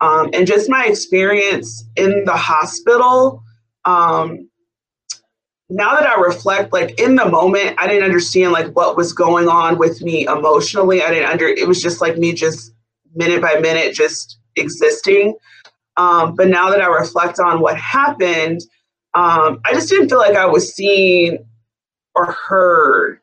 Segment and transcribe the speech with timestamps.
[0.00, 3.42] Um, and just my experience in the hospital,
[3.84, 4.48] um,
[5.68, 9.48] now that I reflect, like in the moment, I didn't understand like what was going
[9.48, 11.02] on with me emotionally.
[11.02, 12.72] I didn't under, it was just like me just
[13.14, 15.36] minute by minute, just existing.
[15.96, 18.60] Um, but now that I reflect on what happened,
[19.14, 21.38] um, I just didn't feel like I was seen
[22.14, 23.20] or heard.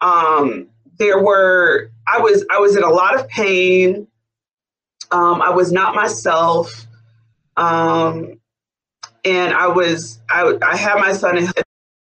[0.00, 0.68] Um,
[0.98, 4.08] there were I was I was in a lot of pain.
[5.10, 6.86] Um, I was not myself,
[7.56, 8.40] um,
[9.24, 11.38] and I was I, I had my son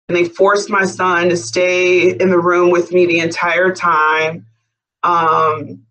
[0.09, 4.45] and they forced my son to stay in the room with me the entire time.
[5.03, 5.85] Um,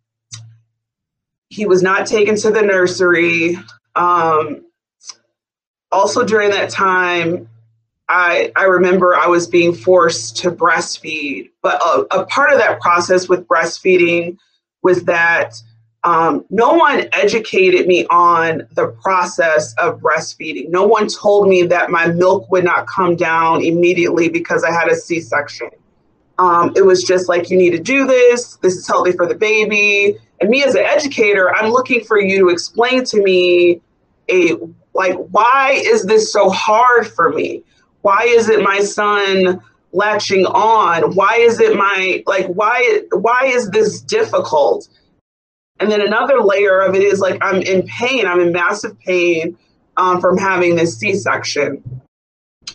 [1.51, 3.59] he was not taken to the nursery.
[3.95, 4.65] Um,
[5.93, 7.49] also during that time,
[8.09, 12.81] I, I remember I was being forced to breastfeed, but a, a part of that
[12.81, 14.39] process with breastfeeding
[14.83, 15.61] was that
[16.07, 20.71] um, no one educated me on the process of breastfeeding.
[20.71, 24.89] No one told me that my milk would not come down immediately because I had
[24.89, 25.69] a C section.
[26.39, 29.35] Um, it was just like, you need to do this, this is healthy for the
[29.35, 30.17] baby.
[30.41, 33.81] And me as an educator, I'm looking for you to explain to me
[34.31, 34.55] a
[34.95, 37.63] like, why is this so hard for me?
[38.07, 43.69] why is it my son latching on why is it my like why why is
[43.71, 44.89] this difficult
[45.81, 49.57] and then another layer of it is like i'm in pain i'm in massive pain
[49.99, 51.83] um, from having this c-section.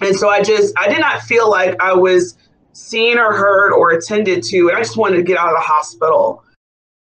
[0.02, 2.38] And so i just i did not feel like i was
[2.74, 5.62] seen or heard or attended to and i just wanted to get out of the
[5.62, 6.44] hospital